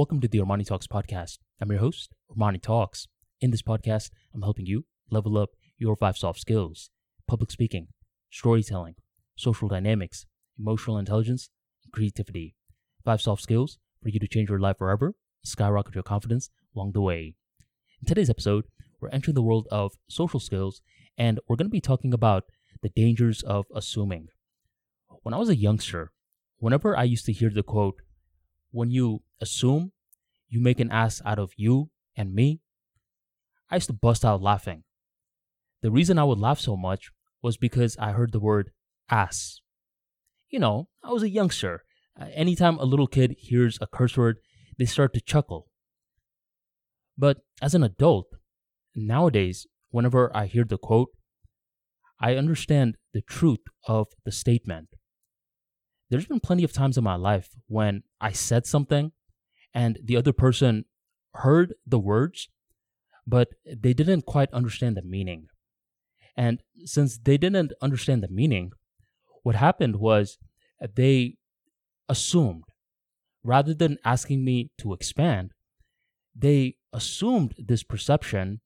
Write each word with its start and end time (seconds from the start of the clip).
Welcome 0.00 0.22
to 0.22 0.28
the 0.28 0.38
Armani 0.38 0.66
Talks 0.66 0.86
podcast. 0.86 1.40
I'm 1.60 1.70
your 1.70 1.80
host, 1.80 2.14
Armani 2.34 2.62
Talks. 2.62 3.06
In 3.42 3.50
this 3.50 3.60
podcast, 3.60 4.08
I'm 4.34 4.40
helping 4.40 4.64
you 4.64 4.86
level 5.10 5.36
up 5.36 5.50
your 5.76 5.94
five 5.94 6.16
soft 6.16 6.40
skills 6.40 6.88
public 7.28 7.50
speaking, 7.50 7.88
storytelling, 8.30 8.94
social 9.36 9.68
dynamics, 9.68 10.24
emotional 10.58 10.96
intelligence, 10.96 11.50
and 11.84 11.92
creativity. 11.92 12.54
Five 13.04 13.20
soft 13.20 13.42
skills 13.42 13.76
for 14.02 14.08
you 14.08 14.18
to 14.20 14.26
change 14.26 14.48
your 14.48 14.58
life 14.58 14.78
forever, 14.78 15.12
skyrocket 15.44 15.94
your 15.94 16.02
confidence 16.02 16.48
along 16.74 16.92
the 16.92 17.02
way. 17.02 17.34
In 18.00 18.08
today's 18.08 18.30
episode, 18.30 18.64
we're 19.02 19.10
entering 19.10 19.34
the 19.34 19.42
world 19.42 19.68
of 19.70 19.92
social 20.08 20.40
skills 20.40 20.80
and 21.18 21.40
we're 21.46 21.56
going 21.56 21.68
to 21.68 21.70
be 21.70 21.82
talking 21.82 22.14
about 22.14 22.44
the 22.80 22.88
dangers 22.88 23.42
of 23.42 23.66
assuming. 23.74 24.28
When 25.24 25.34
I 25.34 25.36
was 25.36 25.50
a 25.50 25.56
youngster, 25.56 26.10
whenever 26.56 26.96
I 26.96 27.02
used 27.02 27.26
to 27.26 27.34
hear 27.34 27.50
the 27.50 27.62
quote, 27.62 28.00
when 28.70 28.90
you 28.90 29.22
assume, 29.40 29.92
you 30.48 30.60
make 30.60 30.80
an 30.80 30.90
ass 30.90 31.22
out 31.24 31.38
of 31.38 31.52
you 31.56 31.90
and 32.16 32.34
me, 32.34 32.60
I 33.70 33.76
used 33.76 33.86
to 33.86 33.92
bust 33.92 34.24
out 34.24 34.42
laughing. 34.42 34.84
The 35.82 35.90
reason 35.90 36.18
I 36.18 36.24
would 36.24 36.38
laugh 36.38 36.58
so 36.58 36.76
much 36.76 37.10
was 37.42 37.56
because 37.56 37.96
I 37.98 38.12
heard 38.12 38.32
the 38.32 38.40
word 38.40 38.70
ass. 39.08 39.60
You 40.50 40.58
know, 40.58 40.88
I 41.02 41.12
was 41.12 41.22
a 41.22 41.30
youngster. 41.30 41.84
Uh, 42.20 42.26
anytime 42.34 42.78
a 42.78 42.84
little 42.84 43.06
kid 43.06 43.36
hears 43.38 43.78
a 43.80 43.86
curse 43.86 44.16
word, 44.16 44.38
they 44.78 44.84
start 44.84 45.14
to 45.14 45.20
chuckle. 45.20 45.68
But 47.16 47.38
as 47.62 47.74
an 47.74 47.82
adult, 47.82 48.26
nowadays, 48.94 49.66
whenever 49.90 50.34
I 50.36 50.46
hear 50.46 50.64
the 50.64 50.78
quote, 50.78 51.10
I 52.20 52.34
understand 52.36 52.96
the 53.14 53.22
truth 53.22 53.60
of 53.86 54.08
the 54.24 54.32
statement. 54.32 54.88
There's 56.10 56.26
been 56.26 56.40
plenty 56.40 56.64
of 56.64 56.72
times 56.72 56.98
in 56.98 57.04
my 57.04 57.14
life 57.14 57.50
when 57.68 58.02
I 58.20 58.32
said 58.32 58.66
something 58.66 59.12
and 59.72 59.98
the 60.02 60.16
other 60.16 60.32
person 60.32 60.84
heard 61.34 61.74
the 61.86 62.00
words, 62.00 62.48
but 63.26 63.50
they 63.64 63.92
didn't 63.92 64.26
quite 64.26 64.52
understand 64.52 64.96
the 64.96 65.02
meaning. 65.02 65.46
And 66.36 66.62
since 66.84 67.18
they 67.18 67.36
didn't 67.36 67.72
understand 67.80 68.22
the 68.22 68.28
meaning, 68.28 68.72
what 69.44 69.54
happened 69.54 69.96
was 69.96 70.38
they 70.96 71.36
assumed, 72.08 72.64
rather 73.44 73.72
than 73.72 73.98
asking 74.04 74.44
me 74.44 74.70
to 74.78 74.92
expand, 74.92 75.52
they 76.34 76.76
assumed 76.92 77.54
this 77.56 77.84
perception 77.84 78.60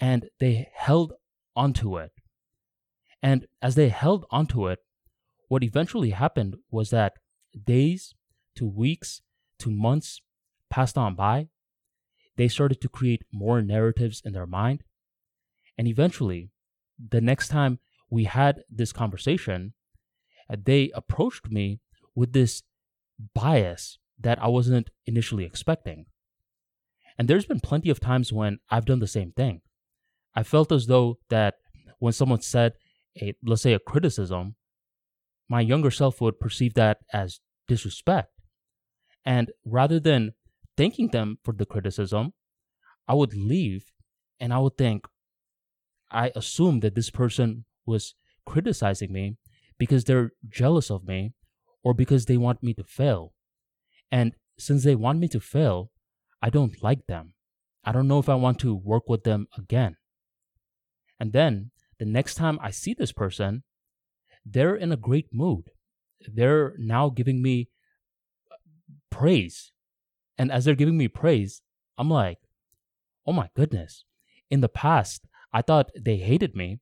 and 0.00 0.30
they 0.40 0.68
held 0.74 1.12
onto 1.54 1.98
it. 1.98 2.12
And 3.22 3.46
as 3.60 3.74
they 3.74 3.88
held 3.90 4.24
onto 4.30 4.68
it, 4.68 4.78
what 5.48 5.62
eventually 5.62 6.10
happened 6.10 6.56
was 6.70 6.90
that 6.90 7.14
days 7.64 8.14
to 8.56 8.66
weeks 8.66 9.22
to 9.58 9.70
months 9.70 10.20
passed 10.70 10.98
on 10.98 11.14
by. 11.14 11.48
They 12.36 12.48
started 12.48 12.80
to 12.82 12.88
create 12.88 13.22
more 13.32 13.62
narratives 13.62 14.20
in 14.24 14.32
their 14.32 14.46
mind. 14.46 14.82
And 15.78 15.88
eventually, 15.88 16.50
the 16.98 17.20
next 17.20 17.48
time 17.48 17.78
we 18.10 18.24
had 18.24 18.62
this 18.70 18.92
conversation, 18.92 19.74
uh, 20.50 20.56
they 20.62 20.90
approached 20.94 21.50
me 21.50 21.80
with 22.14 22.32
this 22.32 22.62
bias 23.34 23.98
that 24.18 24.42
I 24.42 24.48
wasn't 24.48 24.90
initially 25.06 25.44
expecting. 25.44 26.06
And 27.18 27.28
there's 27.28 27.46
been 27.46 27.60
plenty 27.60 27.90
of 27.90 28.00
times 28.00 28.32
when 28.32 28.58
I've 28.70 28.84
done 28.84 29.00
the 29.00 29.06
same 29.06 29.32
thing. 29.32 29.62
I 30.34 30.42
felt 30.42 30.70
as 30.72 30.86
though 30.86 31.18
that 31.30 31.54
when 31.98 32.12
someone 32.12 32.42
said 32.42 32.74
a 33.20 33.34
let's 33.42 33.62
say 33.62 33.72
a 33.72 33.78
criticism, 33.78 34.56
my 35.48 35.60
younger 35.60 35.90
self 35.90 36.20
would 36.20 36.40
perceive 36.40 36.74
that 36.74 36.98
as 37.12 37.40
disrespect. 37.68 38.30
And 39.24 39.50
rather 39.64 39.98
than 39.98 40.32
thanking 40.76 41.08
them 41.08 41.38
for 41.42 41.52
the 41.52 41.66
criticism, 41.66 42.32
I 43.08 43.14
would 43.14 43.34
leave 43.34 43.92
and 44.40 44.52
I 44.52 44.58
would 44.58 44.76
think, 44.76 45.06
I 46.10 46.30
assume 46.36 46.80
that 46.80 46.94
this 46.94 47.10
person 47.10 47.64
was 47.84 48.14
criticizing 48.44 49.12
me 49.12 49.36
because 49.78 50.04
they're 50.04 50.32
jealous 50.48 50.90
of 50.90 51.04
me 51.04 51.32
or 51.82 51.94
because 51.94 52.26
they 52.26 52.36
want 52.36 52.62
me 52.62 52.74
to 52.74 52.84
fail. 52.84 53.32
And 54.10 54.32
since 54.58 54.84
they 54.84 54.94
want 54.94 55.18
me 55.18 55.28
to 55.28 55.40
fail, 55.40 55.90
I 56.40 56.50
don't 56.50 56.82
like 56.82 57.06
them. 57.06 57.34
I 57.84 57.92
don't 57.92 58.08
know 58.08 58.18
if 58.18 58.28
I 58.28 58.34
want 58.34 58.58
to 58.60 58.74
work 58.74 59.08
with 59.08 59.24
them 59.24 59.48
again. 59.56 59.96
And 61.18 61.32
then 61.32 61.70
the 61.98 62.04
next 62.04 62.34
time 62.34 62.58
I 62.62 62.70
see 62.70 62.94
this 62.94 63.12
person, 63.12 63.62
they're 64.48 64.76
in 64.76 64.92
a 64.92 64.96
great 64.96 65.26
mood. 65.32 65.70
They're 66.32 66.74
now 66.78 67.08
giving 67.08 67.42
me 67.42 67.68
praise. 69.10 69.72
And 70.38 70.52
as 70.52 70.64
they're 70.64 70.74
giving 70.74 70.96
me 70.96 71.08
praise, 71.08 71.62
I'm 71.98 72.10
like, 72.10 72.38
oh 73.26 73.32
my 73.32 73.48
goodness. 73.54 74.04
In 74.50 74.60
the 74.60 74.68
past, 74.68 75.26
I 75.52 75.62
thought 75.62 75.90
they 75.98 76.16
hated 76.16 76.54
me, 76.54 76.78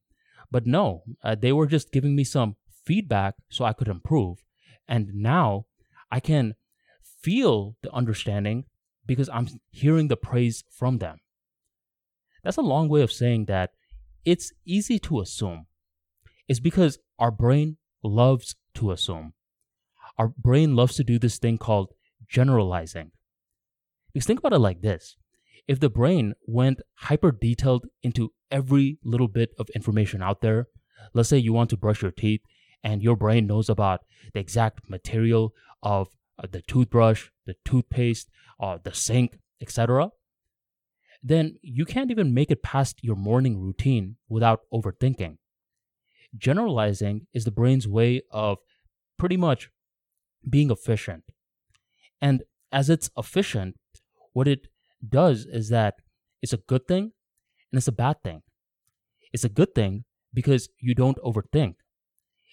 but 0.50 0.66
no, 0.66 1.04
uh, 1.22 1.34
they 1.34 1.52
were 1.52 1.66
just 1.66 1.92
giving 1.92 2.14
me 2.14 2.24
some 2.24 2.56
feedback 2.84 3.34
so 3.48 3.64
I 3.64 3.72
could 3.72 3.88
improve. 3.88 4.44
And 4.86 5.14
now 5.14 5.66
I 6.10 6.20
can 6.20 6.54
feel 7.22 7.76
the 7.82 7.92
understanding 7.92 8.64
because 9.06 9.30
I'm 9.30 9.48
hearing 9.70 10.08
the 10.08 10.16
praise 10.16 10.64
from 10.70 10.98
them. 10.98 11.20
That's 12.42 12.58
a 12.58 12.62
long 12.62 12.88
way 12.88 13.00
of 13.00 13.12
saying 13.12 13.46
that 13.46 13.70
it's 14.24 14.52
easy 14.66 14.98
to 15.00 15.20
assume. 15.20 15.66
It's 16.46 16.60
because 16.60 16.98
our 17.18 17.30
brain 17.30 17.76
loves 18.02 18.56
to 18.74 18.90
assume. 18.90 19.34
Our 20.18 20.28
brain 20.28 20.76
loves 20.76 20.96
to 20.96 21.04
do 21.04 21.18
this 21.18 21.38
thing 21.38 21.58
called 21.58 21.92
generalizing. 22.28 23.12
Because 24.12 24.26
think 24.26 24.38
about 24.38 24.52
it 24.52 24.58
like 24.58 24.80
this 24.80 25.16
if 25.66 25.80
the 25.80 25.88
brain 25.88 26.34
went 26.46 26.82
hyper 26.94 27.32
detailed 27.32 27.86
into 28.02 28.32
every 28.50 28.98
little 29.02 29.28
bit 29.28 29.50
of 29.58 29.68
information 29.74 30.22
out 30.22 30.40
there, 30.40 30.68
let's 31.14 31.28
say 31.28 31.38
you 31.38 31.52
want 31.52 31.70
to 31.70 31.76
brush 31.76 32.02
your 32.02 32.10
teeth 32.10 32.42
and 32.82 33.02
your 33.02 33.16
brain 33.16 33.46
knows 33.46 33.68
about 33.68 34.00
the 34.34 34.40
exact 34.40 34.88
material 34.88 35.54
of 35.82 36.08
uh, 36.38 36.46
the 36.50 36.60
toothbrush, 36.62 37.28
the 37.46 37.54
toothpaste, 37.64 38.28
uh, 38.60 38.78
the 38.82 38.92
sink, 38.92 39.38
etc., 39.60 40.10
then 41.26 41.56
you 41.62 41.86
can't 41.86 42.10
even 42.10 42.34
make 42.34 42.50
it 42.50 42.62
past 42.62 43.02
your 43.02 43.16
morning 43.16 43.58
routine 43.58 44.16
without 44.28 44.60
overthinking. 44.70 45.38
Generalizing 46.36 47.26
is 47.32 47.44
the 47.44 47.50
brain's 47.50 47.86
way 47.86 48.22
of 48.30 48.58
pretty 49.18 49.36
much 49.36 49.70
being 50.48 50.70
efficient. 50.70 51.24
And 52.20 52.42
as 52.72 52.90
it's 52.90 53.10
efficient, 53.16 53.76
what 54.32 54.48
it 54.48 54.66
does 55.08 55.46
is 55.46 55.68
that 55.68 55.94
it's 56.42 56.52
a 56.52 56.58
good 56.58 56.86
thing 56.86 57.12
and 57.70 57.78
it's 57.78 57.88
a 57.88 57.92
bad 57.92 58.22
thing. 58.22 58.42
It's 59.32 59.44
a 59.44 59.48
good 59.48 59.74
thing 59.74 60.04
because 60.32 60.68
you 60.80 60.94
don't 60.94 61.18
overthink. 61.18 61.74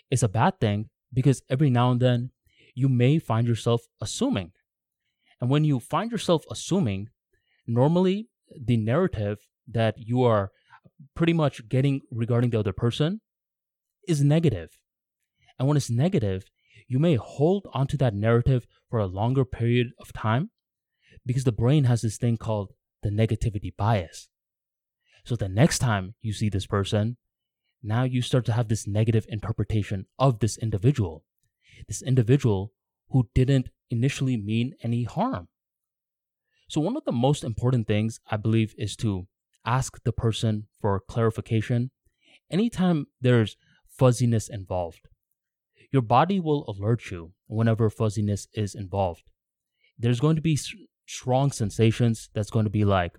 It's 0.09 0.23
a 0.23 0.29
bad 0.29 0.59
thing 0.59 0.89
because 1.13 1.41
every 1.49 1.69
now 1.69 1.91
and 1.91 1.99
then 1.99 2.31
you 2.75 2.87
may 2.89 3.19
find 3.19 3.47
yourself 3.47 3.81
assuming. 3.99 4.51
And 5.39 5.49
when 5.49 5.63
you 5.63 5.79
find 5.79 6.11
yourself 6.11 6.43
assuming, 6.51 7.09
normally 7.67 8.27
the 8.59 8.77
narrative 8.77 9.39
that 9.67 9.95
you 9.97 10.23
are 10.23 10.51
pretty 11.15 11.33
much 11.33 11.67
getting 11.67 12.01
regarding 12.11 12.51
the 12.51 12.59
other 12.59 12.73
person 12.73 13.21
is 14.07 14.23
negative. 14.23 14.77
And 15.57 15.67
when 15.67 15.77
it's 15.77 15.89
negative, 15.89 16.45
you 16.87 16.99
may 16.99 17.15
hold 17.15 17.67
onto 17.73 17.97
that 17.97 18.13
narrative 18.13 18.67
for 18.89 18.99
a 18.99 19.05
longer 19.05 19.45
period 19.45 19.91
of 19.99 20.13
time 20.13 20.51
because 21.25 21.43
the 21.43 21.51
brain 21.51 21.85
has 21.85 22.01
this 22.01 22.17
thing 22.17 22.37
called 22.37 22.73
the 23.03 23.09
negativity 23.09 23.75
bias. 23.75 24.29
So 25.23 25.35
the 25.35 25.49
next 25.49 25.79
time 25.79 26.15
you 26.21 26.33
see 26.33 26.49
this 26.49 26.65
person, 26.65 27.17
now 27.83 28.03
you 28.03 28.21
start 28.21 28.45
to 28.45 28.53
have 28.53 28.67
this 28.67 28.87
negative 28.87 29.25
interpretation 29.29 30.05
of 30.19 30.39
this 30.39 30.57
individual. 30.57 31.23
This 31.87 32.01
individual 32.01 32.73
who 33.09 33.29
didn't 33.33 33.69
initially 33.89 34.37
mean 34.37 34.73
any 34.83 35.03
harm. 35.03 35.47
So, 36.67 36.79
one 36.79 36.95
of 36.95 37.03
the 37.03 37.11
most 37.11 37.43
important 37.43 37.87
things 37.87 38.19
I 38.29 38.37
believe 38.37 38.73
is 38.77 38.95
to 38.97 39.27
ask 39.65 40.01
the 40.03 40.13
person 40.13 40.67
for 40.79 41.01
clarification 41.01 41.91
anytime 42.49 43.07
there's 43.19 43.57
fuzziness 44.01 44.49
involved. 44.49 45.07
Your 45.91 46.01
body 46.01 46.39
will 46.39 46.65
alert 46.67 47.11
you 47.11 47.33
whenever 47.45 47.87
fuzziness 47.87 48.47
is 48.53 48.73
involved. 48.73 49.29
There's 49.99 50.19
going 50.19 50.37
to 50.37 50.41
be 50.41 50.57
strong 51.05 51.51
sensations 51.51 52.29
that's 52.33 52.49
going 52.49 52.65
to 52.65 52.71
be 52.79 52.83
like, 52.83 53.13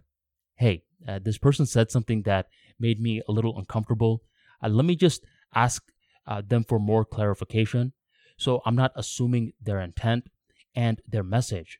hey, 0.57 0.83
uh, 1.07 1.21
this 1.23 1.39
person 1.39 1.67
said 1.67 1.93
something 1.93 2.23
that 2.23 2.47
made 2.81 2.99
me 3.01 3.23
a 3.29 3.33
little 3.33 3.57
uncomfortable. 3.61 4.23
Uh, 4.61 4.71
let 4.71 4.85
me 4.85 4.97
just 4.97 5.25
ask 5.55 5.85
uh, 6.27 6.43
them 6.45 6.65
for 6.65 6.81
more 6.81 7.05
clarification. 7.05 7.93
So 8.37 8.61
I'm 8.67 8.75
not 8.75 8.93
assuming 8.97 9.53
their 9.63 9.81
intent 9.81 10.25
and 10.75 11.01
their 11.07 11.23
message. 11.23 11.79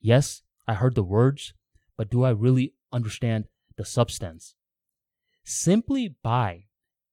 Yes, 0.00 0.40
I 0.66 0.72
heard 0.74 0.94
the 0.94 1.10
words, 1.18 1.52
but 1.98 2.10
do 2.10 2.24
I 2.24 2.30
really 2.30 2.72
understand 2.92 3.44
the 3.76 3.84
substance? 3.84 4.54
Simply 5.44 6.14
by 6.22 6.67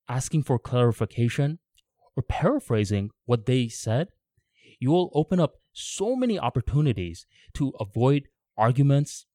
asking 0.08 0.44
for 0.44 0.60
clarification 0.60 1.60
or 2.16 2.24
paraphrasing 2.24 3.12
what 3.26 3.46
they 3.46 3.68
said, 3.68 4.10
you 4.80 4.92
will 4.92 5.12
open 5.14 5.40
up 5.40 5.56
so 5.74 6.16
many 6.16 6.40
opportunities 6.40 7.26
to 7.54 7.74
avoid 7.80 8.28
arguments, 8.58 9.26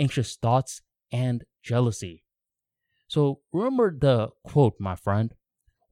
anxious 0.00 0.36
thoughts, 0.36 0.80
and 1.10 1.44
jealousy. 1.62 2.24
So 3.08 3.40
remember 3.52 3.94
the 3.96 4.30
quote, 4.42 4.74
my 4.78 4.96
friend 4.96 5.34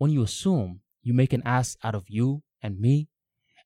when 0.00 0.10
you 0.10 0.22
assume, 0.22 0.80
you 1.02 1.12
make 1.12 1.34
an 1.34 1.42
ass 1.44 1.76
out 1.84 1.94
of 1.94 2.04
you 2.08 2.42
and 2.62 2.80
me, 2.80 3.10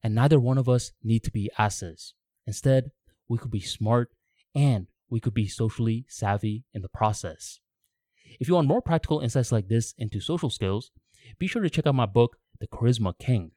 and 0.03 0.17
neither 0.17 0.41
one 0.41 0.59
of 0.59 0.69
us 0.69 0.91
need 1.01 1.23
to 1.23 1.31
be 1.31 1.49
asses. 1.57 2.15
Instead, 2.45 2.91
we 3.29 3.39
could 3.39 3.53
be 3.53 3.61
smart 3.61 4.11
and 4.53 4.89
we 5.09 5.21
could 5.21 5.33
be 5.33 5.47
socially 5.47 6.07
savvy 6.09 6.65
in 6.75 6.83
the 6.83 6.89
process. 6.89 7.61
If 8.41 8.49
you 8.49 8.55
want 8.55 8.69
more 8.69 8.83
practical 8.83 9.21
insights 9.21 9.53
like 9.53 9.69
this 9.69 9.95
into 9.99 10.21
social 10.21 10.51
skills, 10.51 10.91
be 11.39 11.47
sure 11.47 11.63
to 11.63 11.71
check 11.71 11.87
out 11.87 11.95
my 11.95 12.07
book, 12.07 12.37
The 12.61 12.67
Charisma 12.67 13.19
King. 13.19 13.53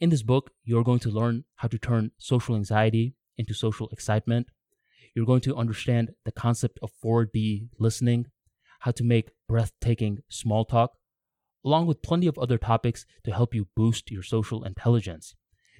In 0.00 0.10
this 0.10 0.22
book, 0.22 0.50
you're 0.64 0.84
going 0.84 1.00
to 1.00 1.10
learn 1.10 1.44
how 1.56 1.68
to 1.68 1.78
turn 1.78 2.12
social 2.18 2.56
anxiety 2.56 3.14
into 3.36 3.54
social 3.54 3.88
excitement. 3.90 4.48
You're 5.14 5.26
going 5.26 5.40
to 5.42 5.56
understand 5.56 6.10
the 6.24 6.32
concept 6.32 6.78
of 6.82 6.90
4D 7.04 7.68
listening, 7.78 8.26
how 8.80 8.92
to 8.92 9.04
make 9.04 9.30
breathtaking 9.48 10.18
small 10.28 10.64
talk, 10.64 10.92
along 11.64 11.86
with 11.86 12.02
plenty 12.02 12.26
of 12.26 12.38
other 12.38 12.58
topics 12.58 13.06
to 13.24 13.32
help 13.32 13.54
you 13.54 13.68
boost 13.76 14.10
your 14.10 14.22
social 14.22 14.64
intelligence. 14.64 15.34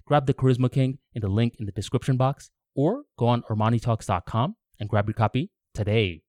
Grab 0.04 0.26
the 0.26 0.34
Charisma 0.34 0.70
King 0.70 0.98
in 1.14 1.22
the 1.22 1.28
link 1.28 1.56
in 1.58 1.66
the 1.66 1.72
description 1.72 2.16
box 2.16 2.50
or 2.74 3.04
go 3.18 3.26
on 3.26 3.42
ArmaniTalks.com 3.42 4.56
and 4.78 4.88
grab 4.88 5.06
your 5.06 5.14
copy 5.14 5.50
today. 5.74 6.22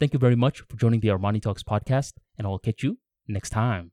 Thank 0.00 0.12
you 0.12 0.18
very 0.20 0.36
much 0.36 0.60
for 0.60 0.76
joining 0.76 1.00
the 1.00 1.08
Armani 1.08 1.42
Talks 1.42 1.64
podcast, 1.64 2.12
and 2.36 2.46
I 2.46 2.50
will 2.50 2.60
catch 2.60 2.84
you 2.84 2.98
next 3.26 3.50
time. 3.50 3.90